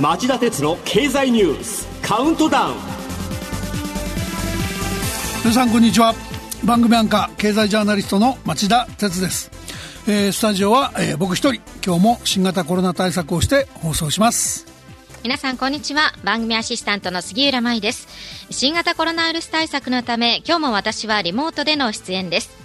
[0.00, 2.74] 町田鉄の経済ニュースカウントダウン。
[5.42, 6.14] 皆さんこんにちは。
[6.64, 9.50] 番組アンカー経済ジャーナリストの町田鉄です、
[10.08, 14.67] えー、スタジオは、えー、僕一人今日も新型コロナ対策をして放送します。
[15.24, 18.06] 皆さんこんにちは番組アシスタントの杉浦舞です
[18.50, 22.56] 新型コロナウイルス対策のため今日も私はリモートでの出演です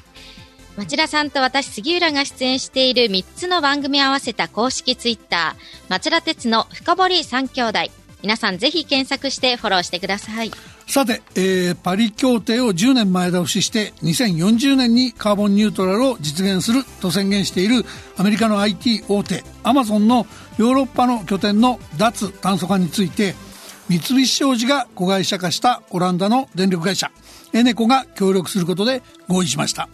[0.78, 7.79] 町田さんと私、杉浦が出演している3つの番組合わせた公式ツイッター、町田鉄の深堀三兄弟。
[8.23, 10.51] 皆さんぜひ検索してフォローしてください。
[10.93, 17.84] さて、えー、パリ協定を10年前倒しして2040年にカーボンニュートラルを実現すると宣言している
[18.15, 20.28] アメリカの IT 大手アマゾンの
[20.60, 23.34] ヨーロッパの拠点の脱炭素化について
[23.89, 27.10] 三菱商事が子会社化したオランダの電力会社
[27.54, 29.89] エネコが協力することで合意しました。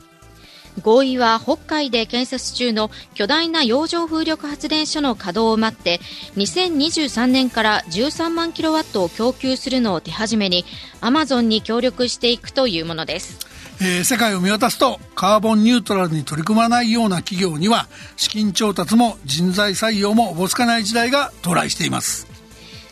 [0.80, 6.00] 合意は北海で建設中の巨大な洋上風力発電所の稼働を待って
[6.36, 10.66] 2023年から13万キロワットを供給するのを手始めに
[11.02, 13.50] アマゾンに協力していくというものです。
[13.82, 22.28] えー、世界を見渡すとカーボンニュートラルに取り組まないような企業には資金調達も人材採用もおぼつかない時代が到来しています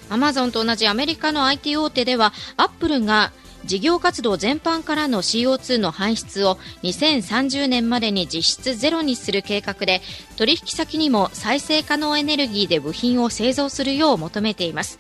[0.09, 3.33] アマゾンと同じアメリカの IT 大手ではアップルが
[3.67, 10.01] 事業活動全般からの CO2 の排出を2030年までに実質ゼロにする計画で
[10.37, 14.99] 取引先にも再生可能エネルギーで部品を製造するよう求めています。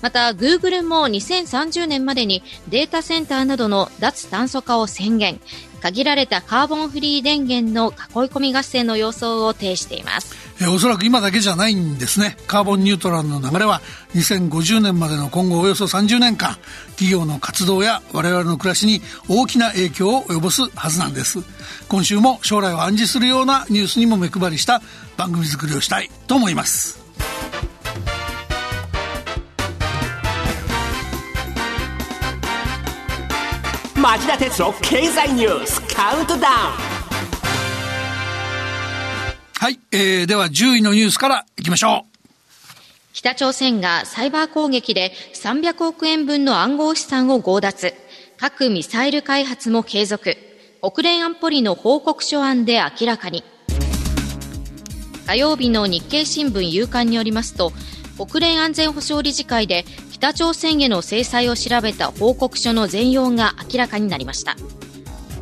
[0.00, 5.40] また Google も2030年までにデータセンターなどの脱炭素化を宣言。
[5.80, 10.36] 限られたカーボンフリー電源の囲い込み合戦の様相を呈しています。
[10.60, 12.36] えおそらく今だけじゃないんですね。
[12.48, 13.80] カーボンニュートラルの流れは
[14.14, 16.58] 2050年までの今後およそ30年間
[16.90, 21.38] 企業の活動や我々の暮らしに大きな影響を及ぼすはずなんです。
[21.88, 24.82] 今週も将来を暗示するようなニュースにも目配りした
[25.16, 26.97] 番組作りをしたいと思います。
[34.00, 36.54] 町田鉄の経済ニュースカウントダウン。
[39.54, 42.18] はい、えー、では10位のニュースからいきましょう。
[43.12, 47.92] 北朝鮮がサイバー攻撃で300億円分の暗号資産を強奪。
[48.36, 50.36] 核ミサイル開発も継続。
[50.80, 53.42] 国連安保理の報告書案で明らかに。
[55.26, 57.72] 火曜日の日経新聞夕刊によりますと
[58.18, 64.56] 国連安全保障理事会で北朝鮮への制裁を調べた報告書の全容が明らかになりました。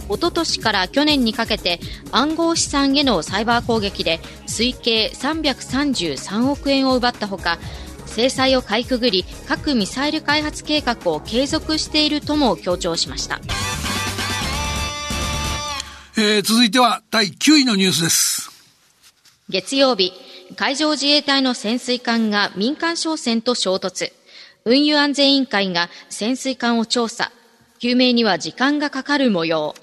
[0.08, 1.80] おととしから去年にかけて
[2.12, 7.58] 暗号資産へのサイバー攻撃で推計333億円を奪ったほか
[8.04, 13.40] 制裁をかいくぐり核ミサイル開発計画を継続しているとも強調しました、
[16.16, 18.50] えー、続いては第9位のニュースです。
[19.48, 20.12] 月曜日
[20.54, 24.12] 海上自衛隊の潜水艦が民間商船と衝突。
[24.64, 27.32] 運輸安全委員会が潜水艦を調査。
[27.78, 29.74] 救命には時間がかかる模様。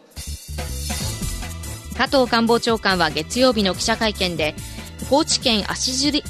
[1.97, 4.55] 加藤官房長官は月曜日の記者会見で
[5.09, 6.23] 高知県足摺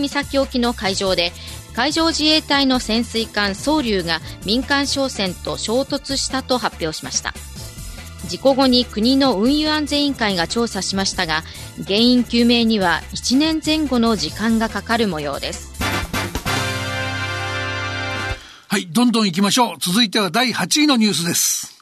[0.00, 1.32] 岬沖の海上で
[1.74, 7.34] 海上自衛隊の潜水艦総流が民間商船と衝突したと発表しました。
[8.26, 11.42] 事故後に国の運輸安全委員会が調査しましたが
[11.84, 15.76] 原因究明には1年前後の時間がかかる模様です
[18.76, 19.76] はい、どんどん行きましょう。
[19.78, 21.80] 続いては第8位のニュースです。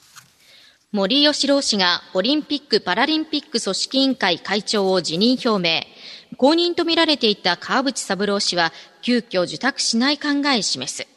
[0.93, 5.83] 森喜朗氏がオリンピック・パラリンピック組織委員会会長を辞任表明。
[6.37, 8.73] 後任とみられていた川淵三郎氏は
[9.03, 11.14] 急遽受託しない考え示す。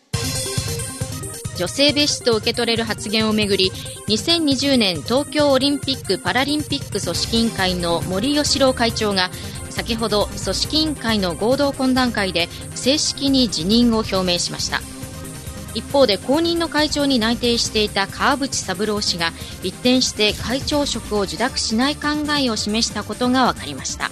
[1.57, 3.71] 女性蔑視と受け取れる発言をめぐり
[4.07, 9.29] 2020年東京オリンピック・パラリンピック組織委員会の森喜朗会長が
[9.69, 14.81] 先ほど組織委員会の合同懇談会で正式に辞任を表明しました。
[15.73, 19.31] 一方で後任の会長に内定していた川淵三郎氏が
[19.61, 24.09] 一転して会長職を受諾しない考えを示したことが分かりました、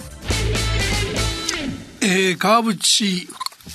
[2.02, 3.28] えー、川淵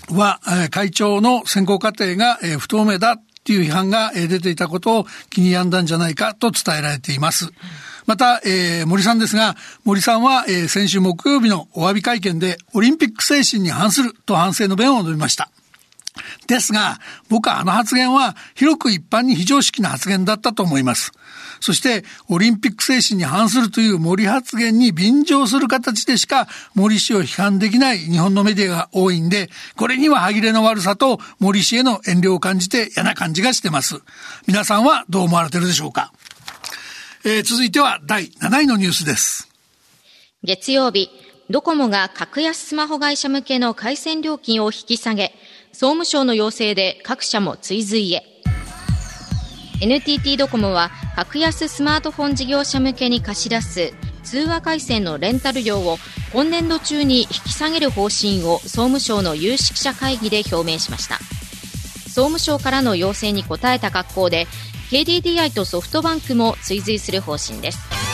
[0.09, 0.39] は、
[0.69, 3.19] 会長の選考過程が、不透明だ。
[3.41, 7.51] っていう批判が、出ていたことを気に病んだんじゃないかと伝えられています。
[8.05, 15.49] また、えー、森さんですが、森さんは、えー、先週木曜日のお詫び会見で、オリンピック精神に反すると反省の弁を述べました。
[16.48, 17.00] ですが、
[17.30, 21.12] 僕はあの発言は広く一般に非常識な発言だったと思います。
[21.62, 34.02] そして、オリンピック精神に反するという森発言に便乗する形でしか森氏を批判できない日本のメディアが多いんで、これには歯切れの悪さと森氏への遠慮を感じて嫌な感じがしてます。
[34.48, 36.12] 皆さんはどう思われてるでしょうか
[37.24, 39.48] えー、続いては第7位のニュースです。
[40.44, 41.12] 月曜日、
[41.52, 45.36] ドコモが格安スマホ会社向けの回線料金を引き下げ、
[45.73, 48.23] 総務省の要請で各社も追随へ。
[49.81, 55.97] NTT ドコモは格安スマートフォン事業者向けに貸し出す通話回線のレンタル料を
[56.33, 61.18] 今年度中に引き下げる方針を総務省の有識者会議で表明しました
[62.07, 64.45] 総務省からの要請に応えた格好で
[64.91, 68.11] KDDI とソフトバンクも追随する方針です。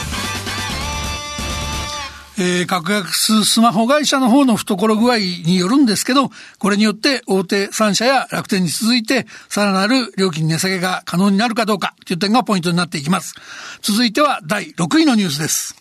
[2.40, 6.30] えー、格安スマホ会社の方の懐具合によるんですけど、
[6.60, 13.34] これによって大手3社や楽天に続いて、さらなる料金値下げが可能になるかどうかという点がポイントになっていきます。
[13.82, 15.76] 続いては第6位のニュースです。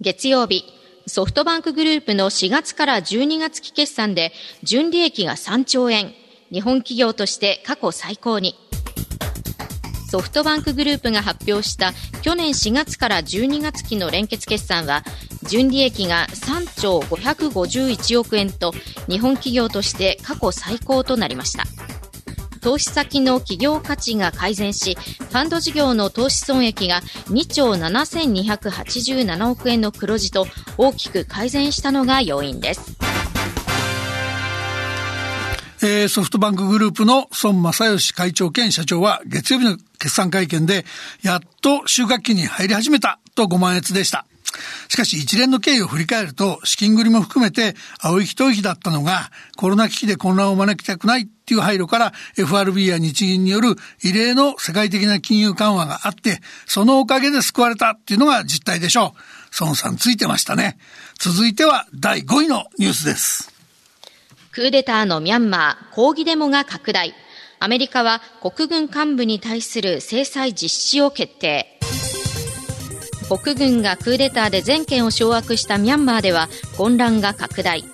[0.00, 0.64] 月曜日、
[1.06, 6.14] ソフトバンクグループの4月から12月期決算で、純利益が3兆円、
[6.50, 8.54] 日本企業として過去最高に。
[10.10, 11.92] ソフトバンクグループが発表した
[12.22, 15.04] 去年4月から12月期の連結決算は
[15.44, 18.72] 純利益が3兆551億円と
[19.08, 21.62] 日本企業として過去最高となりました。
[22.60, 30.46] 投資先の企業価値が改善しファンド事業の投資損益が2兆7287億円の黒字と
[30.76, 32.99] 大きく改善したのが要因です。
[35.82, 40.84] えー、ソフトバンクグループの孫正義会長兼社長は月曜日の決算会見で、
[41.22, 44.26] やっと収穫期に入り始めたとご満悦でした。
[44.88, 59.20] しかし一連の経緯を振り返ると、資金繰りも含めて青い一息だったのが、コロナ危機で混乱を招きたくないっていう配慮から FRB や日銀による異例の世界的な金融緩和があって、そのおかげで救われたっていうのが実態でしょう。
[59.60, 60.78] 孫さんついてましたね。
[61.18, 63.59] 続いては第5位のニュースです。
[64.52, 67.14] クーデターのミャンマー、抗議デモが拡大。
[67.60, 71.78] アメリカは国軍幹部に対する制裁実施を決定。
[73.28, 77.84] 国軍がクーデターで全権を掌握したミャンマーでは混乱が拡大。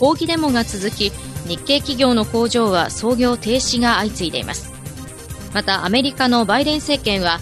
[0.00, 1.12] 抗議デモが続き、
[1.46, 4.72] 日系企業の工場は操業停止が相次いでいます。
[5.52, 7.40] またアメリカのバイデン政権は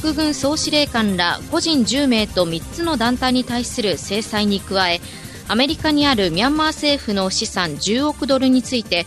[0.00, 5.00] 国軍総司令官ら個人10名と3つの団体に対する制裁に加え
[5.48, 9.06] アメリカにあるミャンマー政府の資産10億ドルについて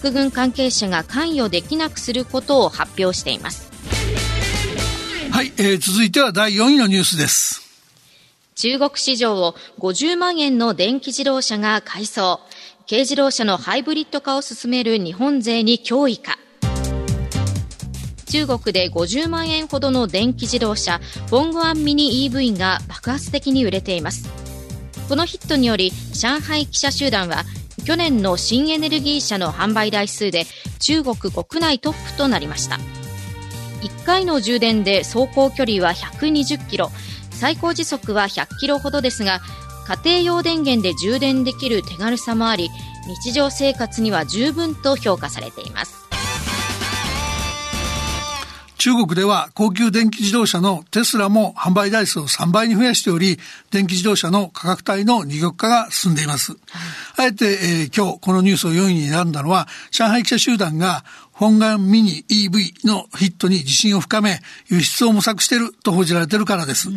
[0.00, 3.70] 国軍関係者が関与できなくすることを発表しています。
[5.30, 7.62] はい、えー、続いては第4位のニュースです。
[8.54, 12.40] 中国市場を50万円の電気自動車が改装。
[12.88, 16.38] 軽自動車のハイブリッド化を進める日本勢に脅威か。
[18.30, 21.00] 中国で50万円ほどの電気自動車
[21.30, 24.28] ボンゴアンミニ EV が爆発的に売れています
[25.10, 27.42] このヒットにより上海記者集団は
[27.84, 30.44] 去年の新エネルギー車の販売台数で
[30.78, 32.76] 中国国内トップとなりました。
[33.82, 36.92] 1回の充電で走行距離は120キロ。
[37.32, 39.40] 最高時速は100キロほどですが
[40.04, 42.70] 家庭用電源で充電できる手軽さもあり
[43.24, 46.09] 日常生活には十分と評価されています。
[48.80, 53.38] 中国では高級電気自動車のテスラも販売台数を3倍に増やしており、
[53.70, 56.56] 電気自動車の価格帯の二極化が進んでいます。
[57.18, 64.40] あえて、えー、今日このニュースを4位に選んだのは、上海記者集団が本願ミニ EV のヒットに自信を深め、
[64.70, 66.88] 輸出を模索していると報じられているからです。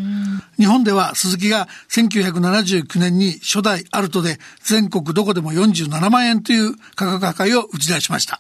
[0.58, 8.40] 日本では鈴木が1979年に初代アルトで全国どこでも47万円という価格破壊を打ち出しました。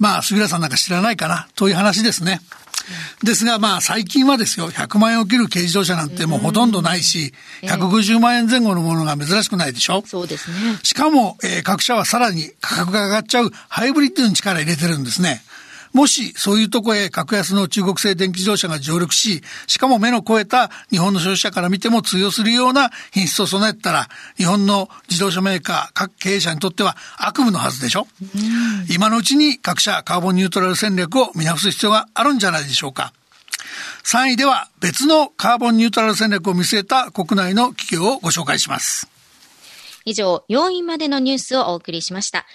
[0.00, 2.40] まあ、杉浦さんなんか知らないかな、という話ですね。
[3.22, 10.02] ですが、まあ、最近はですよ、100万円を切る軽自動車なんてもうほとんどないし、150万円前後のものが珍しくないでしょ？
[10.06, 10.56] そうですね。
[10.82, 15.42] しかも、えー、各社はさらに価格が上がっちゃうハイブリッドに力入れてるんですね。
[15.92, 28.06] もしそういうとこへ格安の中国製電気自動車が上陸し、しかも目の超えた日本の消費者から見ても通用するような品質を備えたら、日本の自動車メーカー、各経営者にとっては悪夢のはずでしょ？
[28.88, 33.12] 今のうちに各社カーボンニュートラル戦略を見直す必要があるんじゃないでしょうか
[34.04, 39.08] ？3位では別のカーボンニュートラル戦略を見据えた国内の企業をご紹介します。
[40.06, 42.46] 以上、4位までのニュースをお送りしました。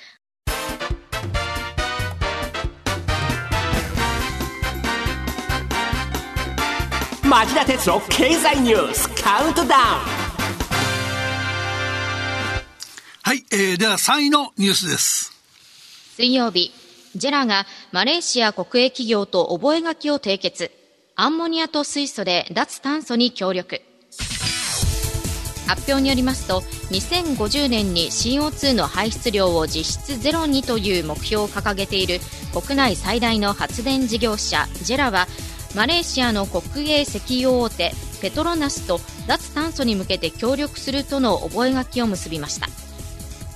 [7.35, 9.81] 町田鉄の経済ニュースカウントダウン。
[13.23, 15.33] はい、えー、では3位のニュースです。
[16.15, 16.71] 水曜日
[17.13, 20.71] ジェラがマレーシア国営企業と覚書を締結。
[21.17, 23.81] アンモニアと水素で脱炭素に協力。
[25.67, 26.61] 発表によりますと
[26.91, 32.19] 2050年に CO2 の排出量を実質ゼロにという目標を掲げている
[32.53, 35.27] 国内最大の発電事業者ジェラは
[35.75, 37.91] マレーシアの国営石油大手
[38.21, 42.67] ペトロナスと脱炭素に向けて協力するとの覚書を結びました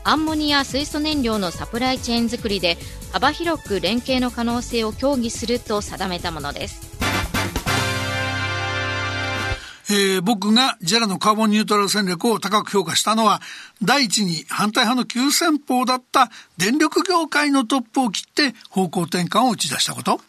[0.03, 2.77] アンモニア水素燃料のサプライチェーン作りで
[3.13, 6.99] 幅広く連携の可能性を協議すると定めたものです
[9.91, 13.41] えー、僕が JAL のカーボンニュートラル戦略を高く評価したのは、
[13.81, 20.21] 第一に反対派の急先鋒だった電力業界のトップを切って方向転換を打ち出したこと。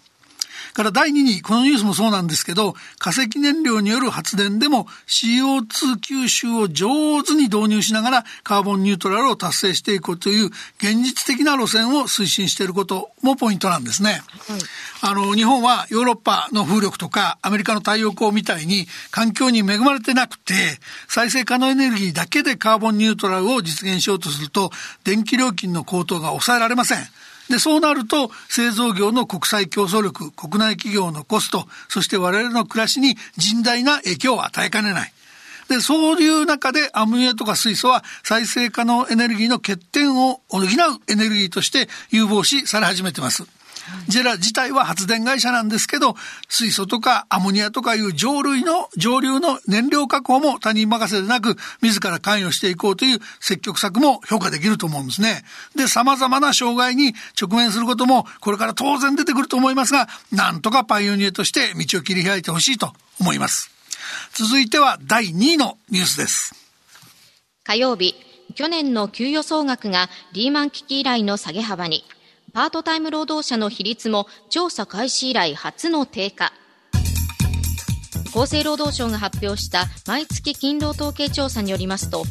[0.73, 10.47] から第2に、このニュースもそうなんですけど、化石燃料による発電でも CO2 吸収を上手に導入しながらカーボンニュートラルを達成していこうという
[10.79, 14.23] 現実的な路線を推進していることもポイントなんですね。
[15.03, 20.55] あの、日本はヨーロッパの風力とかアメリカの太陽光みたいに環境に恵まれてなくて、
[21.09, 24.71] 再生可能エネルギーだけでカーボンニュートラルを実現しようとすると、
[25.05, 26.99] 電気料金の高騰が抑えられません。
[27.51, 35.13] で、そうなると、製造業の国際競争力、国内企業のコスト、そして我々の暮らしに甚大な影響を与えかねない。
[35.69, 40.65] で、そういう中でアンモニアとか水素は再生可能エネルギーの欠点を補う
[41.09, 43.45] エネルギーとして有望視され始めてます。
[44.09, 46.17] ジェラ自体は発電会社なんですけど、
[46.49, 55.45] 水素とかアンモニアとかいう上類の、上流の燃料確保も他人任せでなく、自ら関与していこうという積極策も評価できると思うんですね。
[55.77, 63.71] で、様々な障害に直面することも、これから当然出てくると思いますが、なんとかパイオニアとして道を切り開いてほしいと思います。
[64.35, 66.55] 続いては第2位のニュースです。
[67.65, 68.15] 火曜日、
[68.55, 72.05] 去年の給与総額がリーマン危機以来の下げ幅に、
[72.53, 76.53] パートタイム労働者の比率も調査開始以来初の低下。
[78.35, 82.23] 厚生労働省が発表した毎月勤労統計調査によりますと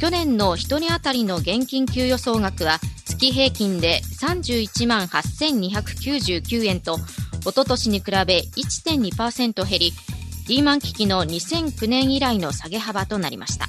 [0.00, 6.98] 去年の1人当たりの現金給与総額は月平均で31万8299円と
[7.44, 9.92] おととしに比べ1.2%減り
[10.48, 13.66] リーマン危機の2009年以来の下げ幅となりました。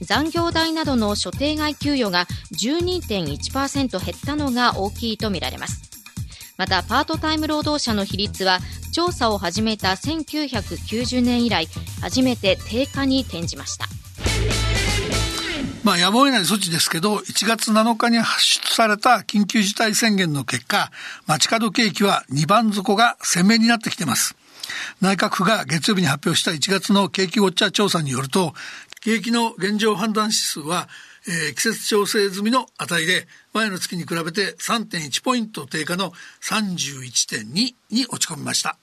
[0.00, 5.90] 残業代などの所定外給与が12.1%減ったのが大きいとみられます
[6.56, 8.58] またパートタイム労働者の比率は
[8.92, 11.66] 調査を始めた1990年以来
[12.00, 13.86] 初めて低下に転じました
[15.84, 20.90] まあ、やむを得ない措置ですけど、1月7日に発出された緊急事態宣言の結果、
[21.26, 24.34] 街角景気は2番底が鮮明になってきています。
[25.02, 28.54] 内閣府が月曜日に発表した1月の景気ウォッチャー調査によると、
[29.04, 30.88] 景気の現状判断指数は、
[31.28, 38.78] えー、季節調整済みの値で前の月に比べて3.1ポイント低下の31.2に落ち込みました。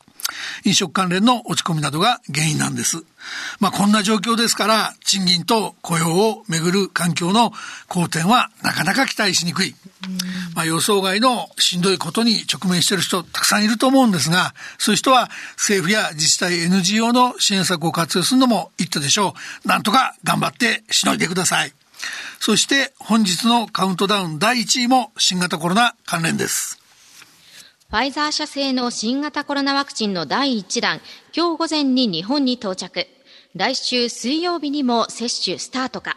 [0.63, 3.03] 飲食関連の落ち込みなどが原因なんです。
[3.59, 7.51] まあこんな状況ですから賃金と雇用をめぐる環境の
[7.87, 9.75] 好転はなかなか期待しにくい。
[10.53, 19.33] まあ予想外のしんどいことに直面している人たくさんいると思うんですが、そういう人は政府や自治体 NGO の支援策を活用するのも一手でしょ
[19.65, 19.67] う。
[19.67, 21.73] なんとか頑張ってしのいでください。
[22.39, 26.79] そして本日のカウントダウン第1位も新型コロナ関連です。
[27.89, 31.01] ファイザー社製の新型コロナワクチンの第1弾、
[31.35, 33.05] 今日午前に日本に到着。
[33.53, 36.15] 来週水曜日にも接種スタートか。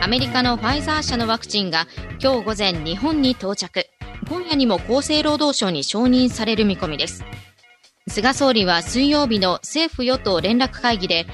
[0.00, 1.86] アメリカのファイザー社のワクチンが
[2.22, 3.86] 今日午前日本に到着。
[4.28, 7.24] 今夜にも厚生労働省に承認される見込みです。
[8.08, 11.26] 菅総理は水曜日の政府与党連絡会議で、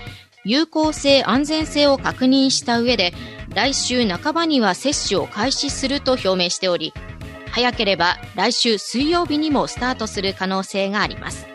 [0.44, 3.12] 有効性安全性を確認した上で、
[3.54, 6.92] 来週半ばには接種を開始すると表明しており、
[7.50, 11.46] 早ければ来週水曜日にもスタートする可能性があります。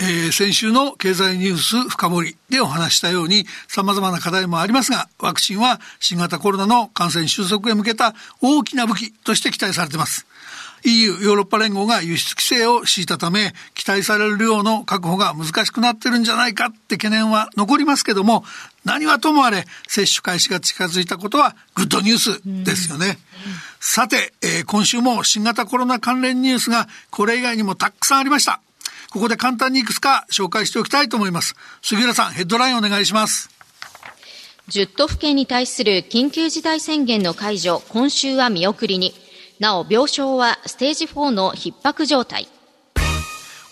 [0.00, 10.26] えー、先週の経済ニュース深掘りでお話したように様々な課題もありますが、ワクチンは新型コロナの感染収束へ向けた大きな武器として期待されています。
[10.84, 18.44] EU ヨーロッパ連合が輸出規制を敷いたため期待される量の確保が難しくなってるんじゃないかって懸念は残りますけども
[18.84, 23.18] 何はともあれ接種開始が近づいたことはグッドニュースですよね、
[23.80, 28.60] さて、えー、今週も新型コロナ関連ニュースがこれ以外にもたくさんありました
[29.10, 31.54] ここで簡単にいくつか紹介しておきたいと思います。
[31.82, 33.50] 杉浦さんヘッドラインお願いします。
[34.68, 39.14] 10都府県に対する緊急事態宣言の解除今週は見送りに。
[39.60, 42.48] なお病床はステージ4の逼迫状態。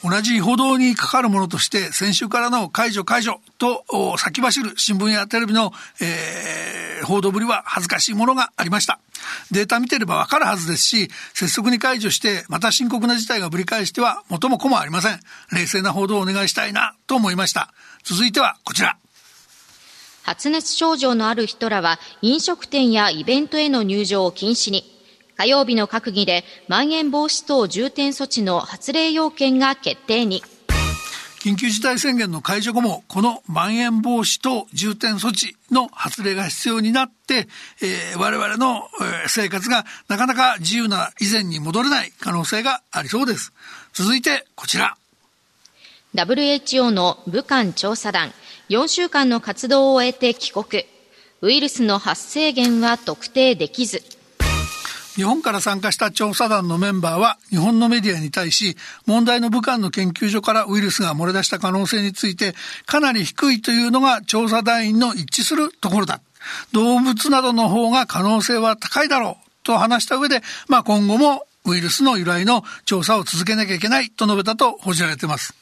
[0.04, 3.84] 同じ報道にかかるものとして先週からの解除解除と
[4.18, 9.00] 先走る新聞やテレビの、えー、報道ぶりは恥ずかしいものがありました。
[9.50, 15.20] データ見てればわかるはずですし拙速に解除してまた深刻な事態がぶり返しては元も子もありません。
[15.52, 17.72] 冷静な報道をお願いしたいなと思いました。
[18.04, 18.96] 続いてはこちら。
[20.22, 24.95] 発熱症状のある人らは飲食店やイベントへの入場を禁止に。
[25.36, 30.42] 火曜日の閣議で、まん延防止等重点措置の発令要件が決定に。
[31.46, 37.46] 緊急事態宣言の解除後も、このまん延防止等重点措置の発令が必要になって、
[37.82, 43.52] えー、我々の、えー、生活がなかなか自由な以前に戻れない可能性がありそうです。
[43.92, 44.96] 続いてこちら。
[46.14, 48.32] WHO の武漢調査団、
[48.70, 50.86] 4週間の活動を終えて帰国。
[51.42, 54.15] ウイルスの発生源は特定できず。
[55.16, 62.54] 日本から参加した調査団のメンバーは日本のメディアに対し問題の武漢の研究所からウイルスが漏れ出した可能性について
[62.84, 66.20] かなり低いというのが調査団員の一致するところだ。
[66.72, 75.54] 動物などの方が可能性は高いだろうと話した上で、まあ今後もウイルスの由来の調査を続けなきゃいけないと述べたと報じられています。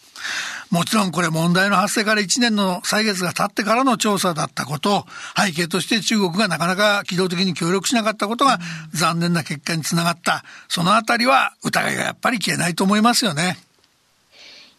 [0.70, 5.06] もちろんこれ問題の発生から1年の歳月が経ってからの調査だったこと、
[5.36, 8.58] 背景として中国がなかなか機動的に協力しなかったことが
[8.92, 10.44] 残念な結果につながった。
[10.68, 13.58] そのあたりは疑いがやっぱり消えないと思いますよね。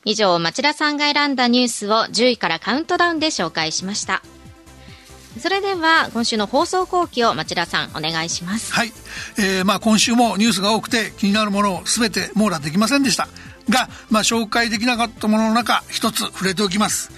[0.04, 4.22] 以上、町田さんが選んだニュースを10位からカウントダウンで紹介しました。
[5.40, 8.92] それでは今週の放送後期を町田さんお願いしますはい、
[9.38, 13.28] えー、まあ今週もニュースが多くて気になるものを全て網羅できませんでした
[13.70, 17.12] が、まあ、紹介できなかったものの中一つ触れておきます。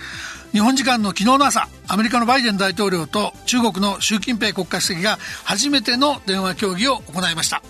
[0.53, 7.61] 日本時間の昨日の朝アメリカのバイデン大統領と中国の習近平国家主席が初めての電話協議を行いました。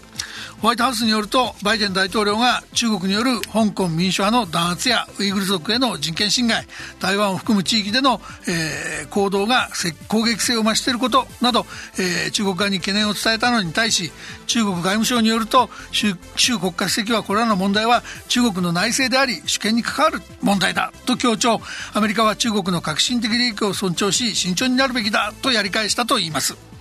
[0.62, 6.66] ホワイトハウスによるとバイデン大統領が中国による香港民主派の弾圧やウイグル族への人権侵害
[7.00, 9.70] 台湾を含む地域での、えー、行動が
[10.08, 11.66] 攻撃性を増していることなど、
[12.00, 14.12] えー、中国側に懸念を伝えたのに対し
[14.48, 21.62] 中国外務省によると習習国家主席はこれらの問題は中国の内政であり主権に関わる問題だと強調。
[21.94, 26.77] アメリカは中国の革新的利益を尊重し慎重になるべきだとやり返したといいます。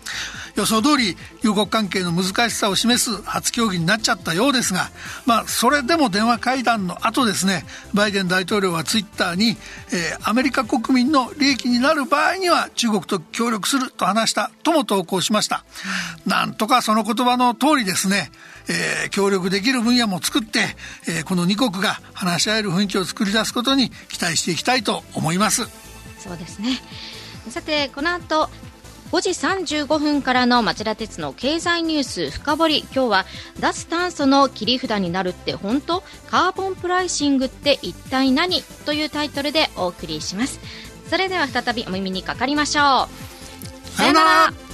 [0.57, 4.91] 予想通り友国関係の難しさを示す初協議になっちゃったようですが、
[5.27, 9.51] まあ、それでも電話会談の後ですねバイデン大統領はツイッターに、
[9.93, 15.65] えー、アメリカ国民の利益になる場合には中国と協力すると話したとも投稿しました、
[16.27, 18.31] なんとかその言葉の通りですね
[18.69, 20.61] えー、協力できる分野も作って、
[21.09, 25.67] えー、この2国が話し合える雰囲気を作り出すことに期待していきたいと思います。
[26.19, 26.81] そうですね。
[27.51, 28.51] さてこの後
[29.13, 32.79] 5時35分からの町田鉄の経済ニュース深掘り。
[32.93, 33.25] 今日は
[33.61, 36.03] 脱炭素の切り札になるって本当？
[36.29, 38.63] カーボンプライシングって一体何？
[38.85, 40.61] というタイトルでお送りします。
[41.09, 43.97] それでは再びお耳にかかりましょう。
[43.97, 44.66] さよなら。